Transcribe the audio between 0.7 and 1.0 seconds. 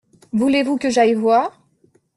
que